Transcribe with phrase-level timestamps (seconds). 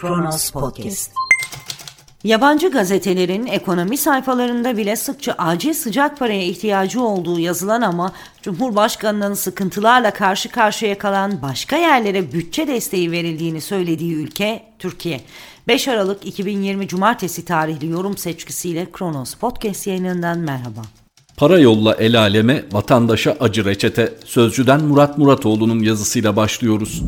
[0.00, 1.12] Kronos Podcast.
[2.24, 8.12] Yabancı gazetelerin ekonomi sayfalarında bile sıkça acil sıcak paraya ihtiyacı olduğu yazılan ama
[8.42, 15.20] Cumhurbaşkanının sıkıntılarla karşı karşıya kalan başka yerlere bütçe desteği verildiğini söylediği ülke Türkiye.
[15.68, 20.80] 5 Aralık 2020 Cumartesi tarihli yorum seçkisiyle Kronos Podcast yayınından merhaba.
[21.36, 24.14] Para yolla el aleme, vatandaşa acı reçete.
[24.24, 27.02] Sözcüden Murat Muratoğlu'nun yazısıyla başlıyoruz.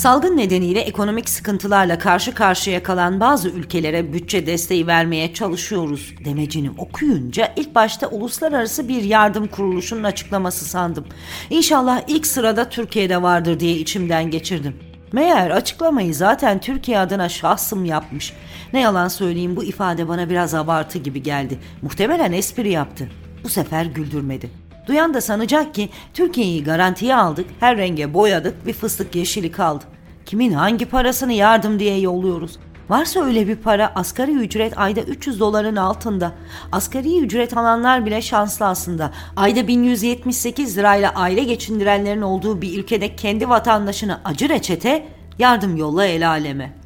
[0.00, 7.52] Salgın nedeniyle ekonomik sıkıntılarla karşı karşıya kalan bazı ülkelere bütçe desteği vermeye çalışıyoruz demecini okuyunca
[7.56, 11.06] ilk başta uluslararası bir yardım kuruluşunun açıklaması sandım.
[11.50, 14.76] İnşallah ilk sırada Türkiye'de vardır diye içimden geçirdim.
[15.12, 18.32] Meğer açıklamayı zaten Türkiye adına şahsım yapmış.
[18.72, 21.58] Ne yalan söyleyeyim bu ifade bana biraz abartı gibi geldi.
[21.82, 23.08] Muhtemelen espri yaptı.
[23.44, 24.59] Bu sefer güldürmedi.
[24.86, 29.84] Duyan da sanacak ki Türkiye'yi garantiye aldık, her renge boyadık, bir fıstık yeşili kaldı.
[30.26, 32.58] Kimin hangi parasını yardım diye yolluyoruz?
[32.90, 36.32] Varsa öyle bir para asgari ücret ayda 300 doların altında.
[36.72, 39.10] Asgari ücret alanlar bile şanslı aslında.
[39.36, 45.06] Ayda 1178 lirayla aile geçindirenlerin olduğu bir ülkede kendi vatandaşına acı reçete
[45.38, 46.79] yardım yolla el aleme.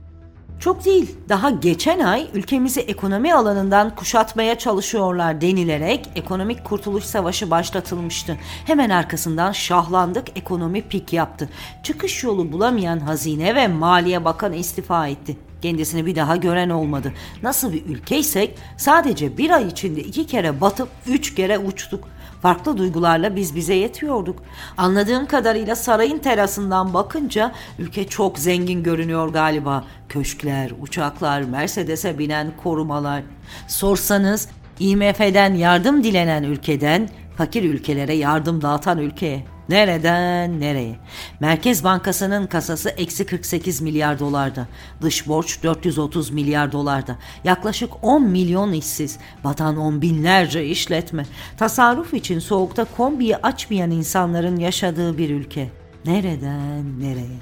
[0.65, 8.37] Çok değil, daha geçen ay ülkemizi ekonomi alanından kuşatmaya çalışıyorlar denilerek ekonomik kurtuluş savaşı başlatılmıştı.
[8.67, 11.49] Hemen arkasından şahlandık, ekonomi pik yaptı.
[11.83, 15.37] Çıkış yolu bulamayan Hazine ve Maliye Bakanı istifa etti.
[15.63, 17.13] Kendisini bir daha gören olmadı.
[17.43, 22.09] Nasıl bir ülkeysek sadece bir ay içinde iki kere batıp üç kere uçtuk.
[22.45, 24.43] Farklı duygularla biz bize yetiyorduk.
[24.77, 29.85] Anladığım kadarıyla sarayın terasından bakınca ülke çok zengin görünüyor galiba.
[30.09, 33.23] Köşkler, uçaklar, Mercedes'e binen korumalar.
[33.69, 34.49] Sorsanız
[34.81, 39.54] IMF'den yardım dilenen ülkeden fakir ülkelere yardım dağıtan ülkeye.
[39.69, 40.97] Nereden nereye?
[41.41, 44.69] Merkez Bankası'nın kasası eksi 48 milyar dolarda.
[45.03, 47.19] Dış borç 430 milyar dolarda.
[47.45, 49.19] Yaklaşık 10 milyon işsiz.
[49.45, 51.27] Batan on binlerce işletme.
[51.57, 55.71] Tasarruf için soğukta kombiyi açmayan insanların yaşadığı bir ülke.
[56.07, 57.39] Nereden nereye?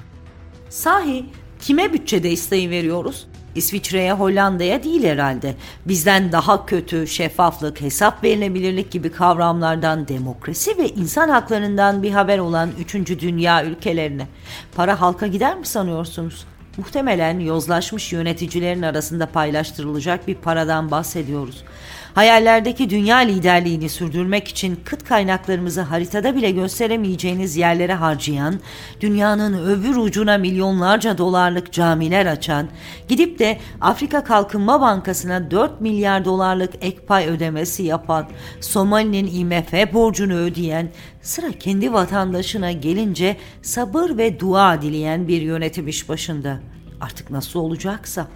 [0.69, 1.25] Sahi
[1.59, 3.27] kime bütçe desteği veriyoruz?
[3.55, 5.55] İsviçre'ye, Hollanda'ya değil herhalde.
[5.85, 12.69] Bizden daha kötü şeffaflık, hesap verilebilirlik gibi kavramlardan demokrasi ve insan haklarından bir haber olan
[12.79, 13.19] 3.
[13.19, 14.27] dünya ülkelerine.
[14.75, 16.45] Para halka gider mi sanıyorsunuz?
[16.77, 21.63] Muhtemelen yozlaşmış yöneticilerin arasında paylaştırılacak bir paradan bahsediyoruz.
[22.13, 28.59] Hayallerdeki dünya liderliğini sürdürmek için kıt kaynaklarımızı haritada bile gösteremeyeceğiniz yerlere harcayan,
[29.01, 32.67] dünyanın öbür ucuna milyonlarca dolarlık camiler açan,
[33.07, 38.27] gidip de Afrika Kalkınma Bankası'na 4 milyar dolarlık ek pay ödemesi yapan,
[38.61, 40.89] Somali'nin IMF borcunu ödeyen,
[41.21, 46.59] sıra kendi vatandaşına gelince sabır ve dua dileyen bir yönetim iş başında.
[47.01, 48.27] Artık nasıl olacaksa.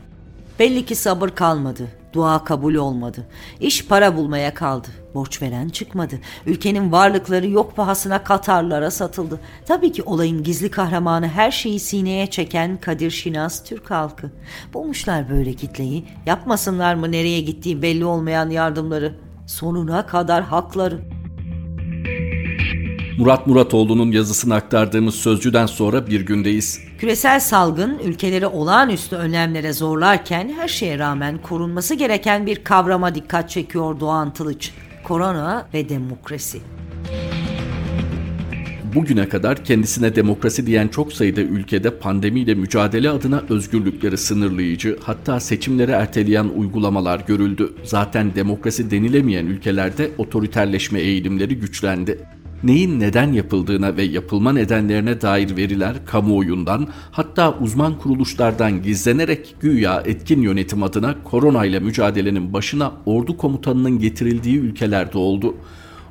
[0.60, 1.88] Belli ki sabır kalmadı.
[2.18, 3.28] Dua kabul olmadı.
[3.60, 4.88] İş para bulmaya kaldı.
[5.14, 6.20] Borç veren çıkmadı.
[6.46, 9.40] Ülkenin varlıkları yok pahasına Katarlara satıldı.
[9.66, 14.32] Tabii ki olayın gizli kahramanı her şeyi sineye çeken Kadir Şinas Türk halkı.
[14.74, 16.06] Bulmuşlar böyle kitleyi.
[16.26, 19.16] Yapmasınlar mı nereye gittiği belli olmayan yardımları.
[19.48, 21.00] Sonuna kadar hakları.
[23.18, 26.80] Murat Muratoğlu'nun yazısını aktardığımız sözcüden sonra bir gündeyiz.
[27.00, 34.00] Küresel salgın ülkeleri olağanüstü önlemlere zorlarken her şeye rağmen korunması gereken bir kavrama dikkat çekiyor
[34.00, 34.72] Doğan Tılıç.
[35.04, 36.60] Korona ve demokrasi.
[38.96, 45.92] Bugüne kadar kendisine demokrasi diyen çok sayıda ülkede pandemiyle mücadele adına özgürlükleri sınırlayıcı, hatta seçimleri
[45.92, 47.74] erteleyen uygulamalar görüldü.
[47.84, 52.20] Zaten demokrasi denilemeyen ülkelerde otoriterleşme eğilimleri güçlendi
[52.64, 60.42] neyin neden yapıldığına ve yapılma nedenlerine dair veriler kamuoyundan hatta uzman kuruluşlardan gizlenerek güya etkin
[60.42, 65.56] yönetim adına koronayla mücadelenin başına ordu komutanının getirildiği ülkelerde oldu.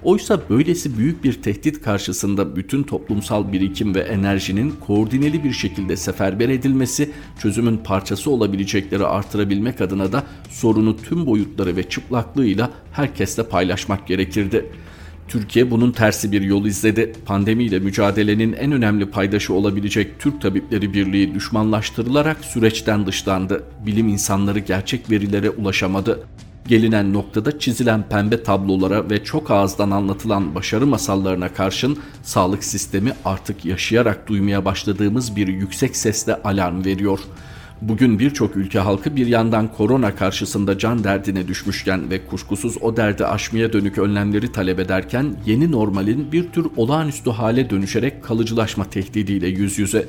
[0.02, 6.48] Oysa böylesi büyük bir tehdit karşısında bütün toplumsal birikim ve enerjinin koordineli bir şekilde seferber
[6.48, 14.95] edilmesi, çözümün parçası olabilecekleri artırabilmek adına da sorunu tüm boyutları ve çıplaklığıyla herkesle paylaşmak gerekirdi.''
[15.28, 17.12] Türkiye bunun tersi bir yol izledi.
[17.26, 23.64] Pandemiyle mücadelenin en önemli paydaşı olabilecek Türk Tabipleri Birliği düşmanlaştırılarak süreçten dışlandı.
[23.86, 26.26] Bilim insanları gerçek verilere ulaşamadı.
[26.68, 33.64] Gelinen noktada çizilen pembe tablolara ve çok ağızdan anlatılan başarı masallarına karşın sağlık sistemi artık
[33.64, 37.20] yaşayarak duymaya başladığımız bir yüksek sesle alarm veriyor.''
[37.82, 43.26] Bugün birçok ülke halkı bir yandan korona karşısında can derdine düşmüşken ve kuşkusuz o derdi
[43.26, 49.78] aşmaya dönük önlemleri talep ederken yeni normalin bir tür olağanüstü hale dönüşerek kalıcılaşma tehdidiyle yüz
[49.78, 50.06] yüze.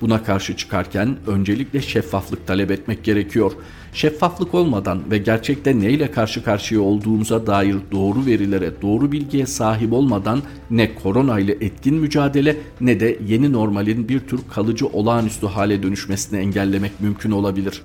[0.00, 3.52] Buna karşı çıkarken öncelikle şeffaflık talep etmek gerekiyor.
[3.92, 10.42] Şeffaflık olmadan ve gerçekte neyle karşı karşıya olduğumuza dair doğru verilere, doğru bilgiye sahip olmadan
[10.70, 16.38] ne korona ile etkin mücadele ne de yeni normalin bir tür kalıcı olağanüstü hale dönüşmesini
[16.38, 17.82] engellemek mümkün olabilir.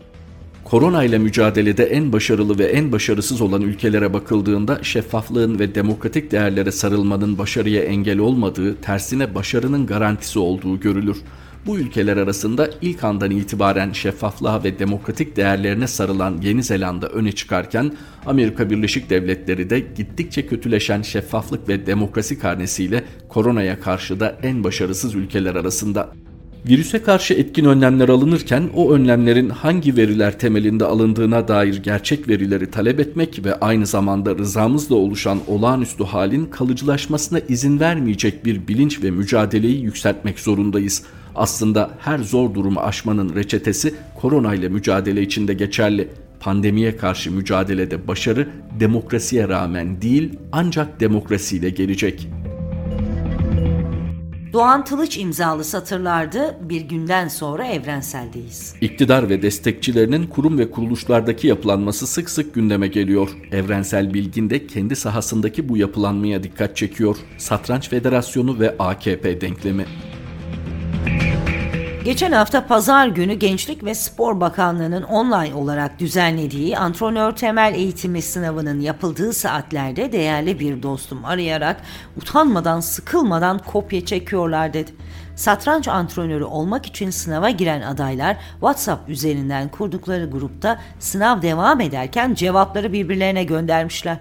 [0.63, 6.71] Korona ile mücadelede en başarılı ve en başarısız olan ülkelere bakıldığında şeffaflığın ve demokratik değerlere
[6.71, 11.17] sarılmanın başarıya engel olmadığı, tersine başarının garantisi olduğu görülür.
[11.65, 17.93] Bu ülkeler arasında ilk andan itibaren şeffaflığa ve demokratik değerlerine sarılan Yeni Zelanda öne çıkarken
[18.25, 25.15] Amerika Birleşik Devletleri de gittikçe kötüleşen şeffaflık ve demokrasi karnesiyle koronaya karşı da en başarısız
[25.15, 26.13] ülkeler arasında.
[26.67, 32.99] Virüse karşı etkin önlemler alınırken o önlemlerin hangi veriler temelinde alındığına dair gerçek verileri talep
[32.99, 39.81] etmek ve aynı zamanda rızamızla oluşan olağanüstü halin kalıcılaşmasına izin vermeyecek bir bilinç ve mücadeleyi
[39.81, 41.03] yükseltmek zorundayız.
[41.35, 46.09] Aslında her zor durumu aşmanın reçetesi korona ile mücadele içinde geçerli.
[46.39, 48.49] Pandemiye karşı mücadelede başarı
[48.79, 52.43] demokrasiye rağmen değil ancak demokrasiyle gelecek.''
[54.53, 58.75] Doğan Tılıç imzalı satırlardı bir günden sonra evrenseldeyiz.
[58.81, 63.29] İktidar ve destekçilerinin kurum ve kuruluşlardaki yapılanması sık sık gündeme geliyor.
[63.51, 67.15] Evrensel Bilgin de kendi sahasındaki bu yapılanmaya dikkat çekiyor.
[67.37, 69.85] Satranç Federasyonu ve AKP denklemi.
[72.05, 78.79] Geçen hafta pazar günü Gençlik ve Spor Bakanlığı'nın online olarak düzenlediği antrenör temel eğitimi sınavının
[78.79, 81.81] yapıldığı saatlerde değerli bir dostum arayarak
[82.17, 84.91] utanmadan sıkılmadan kopya çekiyorlar dedi.
[85.35, 92.93] Satranç antrenörü olmak için sınava giren adaylar WhatsApp üzerinden kurdukları grupta sınav devam ederken cevapları
[92.93, 94.17] birbirlerine göndermişler.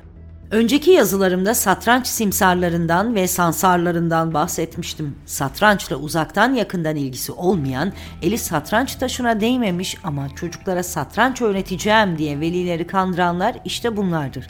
[0.53, 5.17] Önceki yazılarımda satranç simsarlarından ve sansarlarından bahsetmiştim.
[5.27, 12.87] Satrançla uzaktan yakından ilgisi olmayan, eli satranç taşına değmemiş ama çocuklara satranç öğreteceğim diye velileri
[12.87, 14.47] kandıranlar işte bunlardır.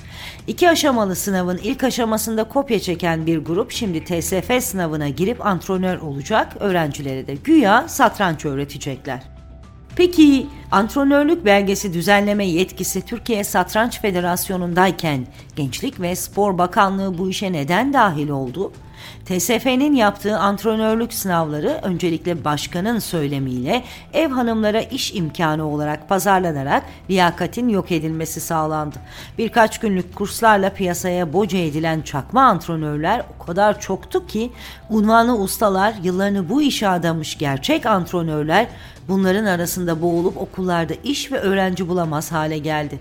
[0.47, 6.53] İki aşamalı sınavın ilk aşamasında kopya çeken bir grup şimdi TSF sınavına girip antrenör olacak,
[6.61, 9.42] öğrencilere de güya satranç öğretecekler.
[9.97, 17.93] Peki antrenörlük belgesi düzenleme yetkisi Türkiye Satranç Federasyonu'ndayken Gençlik ve Spor Bakanlığı bu işe neden
[17.93, 18.73] dahil oldu?
[19.25, 27.93] TSF'nin yaptığı antrenörlük sınavları öncelikle başkanın söylemiyle ev hanımlara iş imkanı olarak pazarlanarak liyakatin yok
[27.93, 28.97] edilmesi sağlandı.
[29.39, 34.51] Birkaç günlük kurslarla piyasaya boca edilen çakma antrenörler o kadar çoktu ki
[34.91, 38.67] unvanı ustalar yıllarını bu işe adamış gerçek antrenörler
[39.09, 42.99] bunların arasında boğulup okullarda iş ve öğrenci bulamaz hale geldi.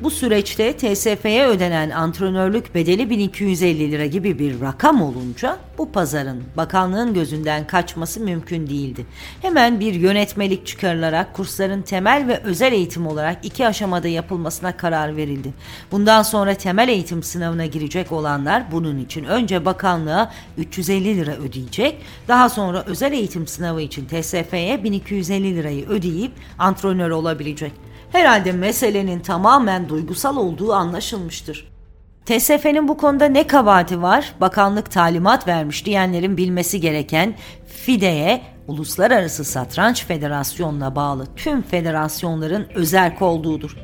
[0.00, 7.14] Bu süreçte TSF'ye ödenen antrenörlük bedeli 1250 lira gibi bir rakam olunca bu pazarın bakanlığın
[7.14, 9.06] gözünden kaçması mümkün değildi.
[9.42, 15.52] Hemen bir yönetmelik çıkarılarak kursların temel ve özel eğitim olarak iki aşamada yapılmasına karar verildi.
[15.92, 21.98] Bundan sonra temel eğitim sınavına girecek olanlar bunun için önce bakanlığa 350 lira ödeyecek,
[22.28, 27.72] daha sonra özel eğitim sınavı için TSF'ye 1250 lirayı ödeyip antrenör olabilecek.
[28.12, 31.68] Herhalde meselenin tamamen duygusal olduğu anlaşılmıştır.
[32.26, 34.34] TSF'nin bu konuda ne kabahati var?
[34.40, 37.34] Bakanlık talimat vermiş diyenlerin bilmesi gereken
[37.66, 43.76] FIDE'ye Uluslararası Satranç Federasyonu'na bağlı tüm federasyonların özerk olduğudur.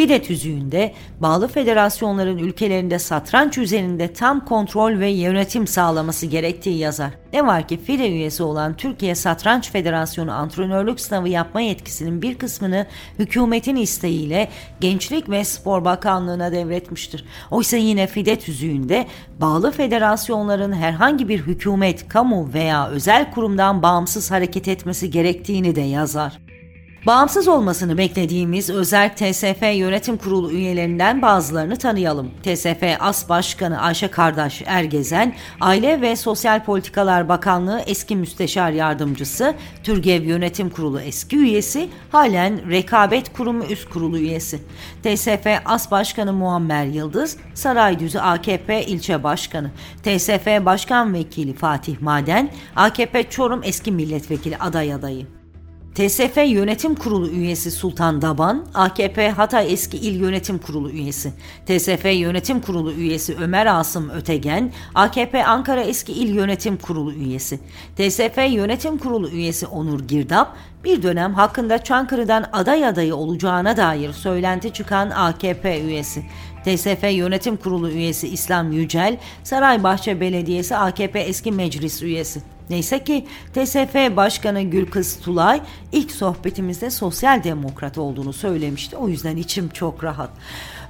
[0.00, 7.10] FIDE tüzüğünde bağlı federasyonların ülkelerinde satranç üzerinde tam kontrol ve yönetim sağlaması gerektiği yazar.
[7.32, 12.86] Ne var ki FIDE üyesi olan Türkiye Satranç Federasyonu antrenörlük sınavı yapma yetkisinin bir kısmını
[13.18, 14.48] hükümetin isteğiyle
[14.80, 17.24] Gençlik ve Spor Bakanlığı'na devretmiştir.
[17.50, 19.06] Oysa yine FIDE tüzüğünde
[19.40, 26.49] bağlı federasyonların herhangi bir hükümet, kamu veya özel kurumdan bağımsız hareket etmesi gerektiğini de yazar.
[27.06, 32.30] Bağımsız olmasını beklediğimiz özel TSF Yönetim Kurulu üyelerinden bazılarını tanıyalım.
[32.42, 40.22] TSF As Başkanı Ayşe Kardeş Ergezen, Aile ve Sosyal Politikalar Bakanlığı eski müsteşar yardımcısı, Türgev
[40.22, 44.60] Yönetim Kurulu eski üyesi, halen Rekabet Kurumu üst kurulu üyesi.
[45.02, 49.70] TSF As Başkanı Muammer Yıldız, Saraydüzü AKP ilçe başkanı.
[50.02, 55.39] TSF Başkan Vekili Fatih Maden, AKP Çorum eski milletvekili aday adayı.
[55.94, 61.32] TSF Yönetim Kurulu üyesi Sultan Daban, AKP Hatay Eski İl Yönetim Kurulu üyesi,
[61.66, 67.60] TSF Yönetim Kurulu üyesi Ömer Asım Ötegen, AKP Ankara Eski İl Yönetim Kurulu üyesi,
[67.96, 74.72] TSF Yönetim Kurulu üyesi Onur Girdap, bir dönem hakkında Çankırı'dan aday adayı olacağına dair söylenti
[74.72, 76.22] çıkan AKP üyesi.
[76.64, 82.42] TSF Yönetim Kurulu üyesi İslam Yücel, Saraybahçe Belediyesi AKP eski meclis üyesi.
[82.70, 85.60] Neyse ki TSF Başkanı Gülkız Tulay
[85.92, 88.96] ilk sohbetimizde sosyal demokrat olduğunu söylemişti.
[88.96, 90.30] O yüzden içim çok rahat.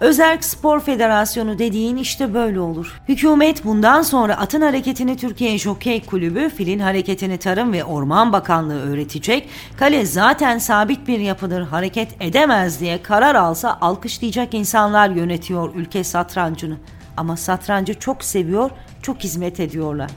[0.00, 3.00] Özerk Spor Federasyonu dediğin işte böyle olur.
[3.08, 9.48] Hükümet bundan sonra atın hareketini Türkiye Jokey Kulübü, filin hareketini Tarım ve Orman Bakanlığı öğretecek.
[9.76, 16.76] Kale zaten sabit bir yapıdır, hareket edemez diye karar alsa alkışlayacak insanlar yönetiyor ülke satrancını.
[17.16, 18.70] Ama satrancı çok seviyor,
[19.02, 20.10] çok hizmet ediyorlar.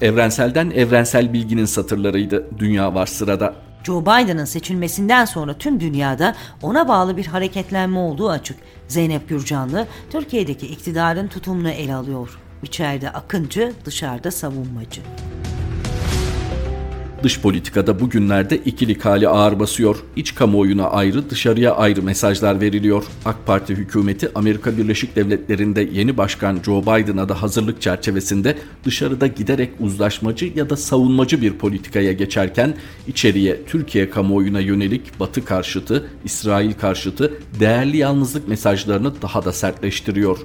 [0.00, 2.46] Evrenselden evrensel bilginin satırlarıydı.
[2.58, 3.54] Dünya var sırada.
[3.84, 8.58] Joe Biden'ın seçilmesinden sonra tüm dünyada ona bağlı bir hareketlenme olduğu açık.
[8.88, 12.38] Zeynep Gürcanlı Türkiye'deki iktidarın tutumunu ele alıyor.
[12.62, 15.00] İçeride akıncı, dışarıda savunmacı.
[17.22, 19.96] Dış politikada bugünlerde ikilik hali ağır basıyor.
[20.16, 23.04] İç kamuoyuna ayrı, dışarıya ayrı mesajlar veriliyor.
[23.24, 29.70] AK Parti hükümeti Amerika Birleşik Devletleri'nde yeni başkan Joe Biden'a da hazırlık çerçevesinde dışarıda giderek
[29.80, 32.74] uzlaşmacı ya da savunmacı bir politikaya geçerken
[33.06, 40.38] içeriye Türkiye kamuoyuna yönelik Batı karşıtı, İsrail karşıtı değerli yalnızlık mesajlarını daha da sertleştiriyor.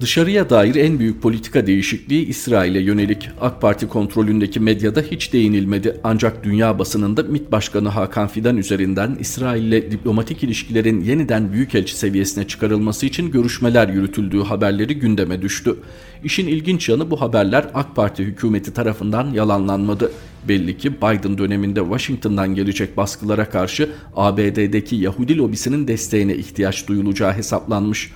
[0.00, 3.28] Dışarıya dair en büyük politika değişikliği İsrail'e yönelik.
[3.40, 9.90] AK Parti kontrolündeki medyada hiç değinilmedi ancak dünya basınında MİT Başkanı Hakan Fidan üzerinden İsrail'le
[9.90, 15.76] diplomatik ilişkilerin yeniden büyükelçi seviyesine çıkarılması için görüşmeler yürütüldüğü haberleri gündeme düştü.
[16.24, 20.12] İşin ilginç yanı bu haberler AK Parti hükümeti tarafından yalanlanmadı.
[20.48, 28.10] Belli ki Biden döneminde Washington'dan gelecek baskılara karşı ABD'deki Yahudi lobisinin desteğine ihtiyaç duyulacağı hesaplanmış.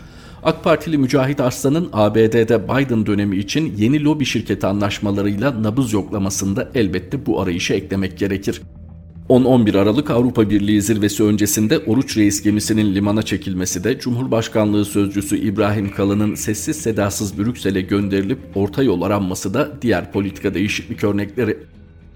[0.44, 7.26] AK Partili Mücahit Arslan'ın ABD'de Biden dönemi için yeni lobi şirketi anlaşmalarıyla nabız yoklamasında elbette
[7.26, 8.62] bu arayışı eklemek gerekir.
[9.28, 15.90] 10-11 Aralık Avrupa Birliği zirvesi öncesinde Oruç Reis gemisinin limana çekilmesi de Cumhurbaşkanlığı Sözcüsü İbrahim
[15.90, 21.58] Kalın'ın sessiz sedasız Brüksel'e gönderilip orta yol aranması da diğer politika değişiklik örnekleri.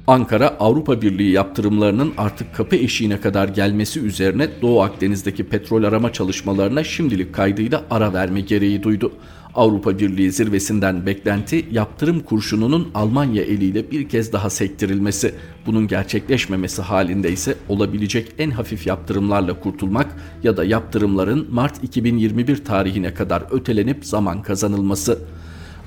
[0.08, 6.84] Ankara Avrupa Birliği yaptırımlarının artık kapı eşiğine kadar gelmesi üzerine Doğu Akdeniz'deki petrol arama çalışmalarına
[6.84, 9.12] şimdilik kaydıyla ara verme gereği duydu.
[9.54, 15.34] Avrupa Birliği zirvesinden beklenti yaptırım kurşununun Almanya eliyle bir kez daha sektirilmesi.
[15.66, 20.06] Bunun gerçekleşmemesi halinde ise olabilecek en hafif yaptırımlarla kurtulmak
[20.42, 25.18] ya da yaptırımların Mart 2021 tarihine kadar ötelenip zaman kazanılması.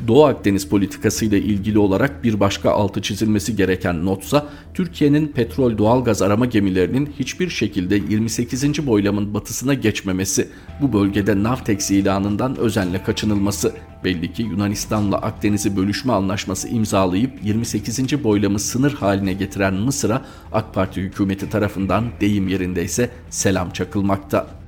[0.08, 6.22] Doğu Akdeniz politikası ile ilgili olarak bir başka altı çizilmesi gereken notsa Türkiye'nin petrol doğalgaz
[6.22, 8.88] arama gemilerinin hiçbir şekilde 28.
[8.88, 10.50] boylamın batısına geçmemesi,
[10.82, 18.24] bu bölgede Navtex ilanından özenle kaçınılması, belli ki Yunanistan'la Akdeniz'i bölüşme anlaşması imzalayıp 28.
[18.24, 24.59] boylamı sınır haline getiren Mısır'a AK Parti hükümeti tarafından deyim yerindeyse selam çakılmakta.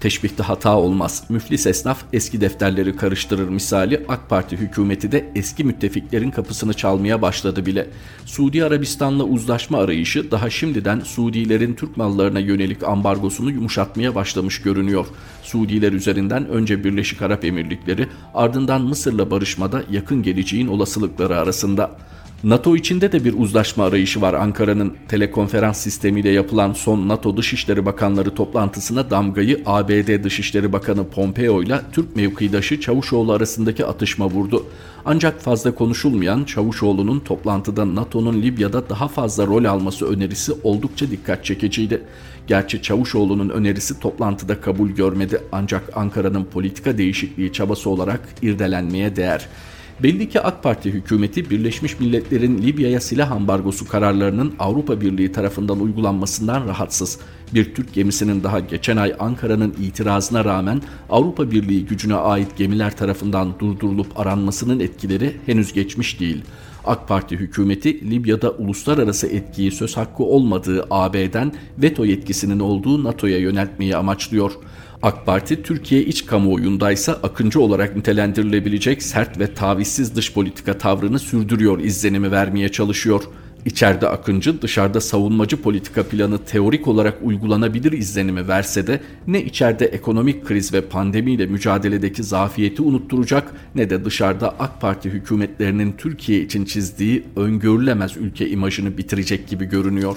[0.00, 1.24] Teşbihte hata olmaz.
[1.28, 7.66] Müflis esnaf eski defterleri karıştırır misali AK Parti hükümeti de eski müttefiklerin kapısını çalmaya başladı
[7.66, 7.86] bile.
[8.26, 15.06] Suudi Arabistan'la uzlaşma arayışı daha şimdiden Suudilerin Türk mallarına yönelik ambargosunu yumuşatmaya başlamış görünüyor.
[15.42, 21.96] Suudiler üzerinden önce Birleşik Arap Emirlikleri ardından Mısır'la barışmada yakın geleceğin olasılıkları arasında.
[22.44, 24.96] NATO içinde de bir uzlaşma arayışı var Ankara'nın.
[25.08, 32.16] Telekonferans sistemiyle yapılan son NATO Dışişleri Bakanları toplantısına damgayı ABD Dışişleri Bakanı Pompeo ile Türk
[32.16, 34.66] mevkidaşı Çavuşoğlu arasındaki atışma vurdu.
[35.04, 42.02] Ancak fazla konuşulmayan Çavuşoğlu'nun toplantıda NATO'nun Libya'da daha fazla rol alması önerisi oldukça dikkat çekiciydi.
[42.46, 49.48] Gerçi Çavuşoğlu'nun önerisi toplantıda kabul görmedi ancak Ankara'nın politika değişikliği çabası olarak irdelenmeye değer.
[50.02, 56.68] Belli ki AK Parti hükümeti Birleşmiş Milletler'in Libya'ya silah ambargosu kararlarının Avrupa Birliği tarafından uygulanmasından
[56.68, 57.18] rahatsız.
[57.54, 63.54] Bir Türk gemisinin daha geçen ay Ankara'nın itirazına rağmen Avrupa Birliği gücüne ait gemiler tarafından
[63.58, 66.42] durdurulup aranmasının etkileri henüz geçmiş değil.
[66.84, 73.96] AK Parti hükümeti Libya'da uluslararası etkiyi söz hakkı olmadığı AB'den veto yetkisinin olduğu NATO'ya yöneltmeyi
[73.96, 74.52] amaçlıyor.
[75.02, 81.78] AK Parti Türkiye iç kamuoyundaysa akıncı olarak nitelendirilebilecek sert ve tavizsiz dış politika tavrını sürdürüyor
[81.78, 83.22] izlenimi vermeye çalışıyor.
[83.64, 90.46] İçeride akıncı, dışarıda savunmacı politika planı teorik olarak uygulanabilir izlenimi verse de ne içeride ekonomik
[90.46, 97.24] kriz ve pandemiyle mücadeledeki zafiyeti unutturacak ne de dışarıda AK Parti hükümetlerinin Türkiye için çizdiği
[97.36, 100.16] öngörülemez ülke imajını bitirecek gibi görünüyor.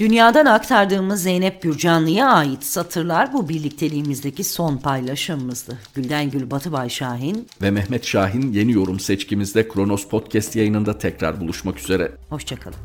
[0.00, 5.78] Dünyadan aktardığımız Zeynep Gürcanlı'ya ait satırlar bu birlikteliğimizdeki son paylaşımımızdı.
[5.94, 11.78] Gülden Gül Batıbay Şahin ve Mehmet Şahin yeni yorum seçkimizde Kronos Podcast yayınında tekrar buluşmak
[11.78, 12.12] üzere.
[12.30, 12.76] Hoşçakalın.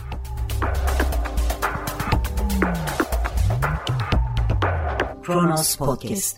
[5.23, 6.37] Kronos Podcast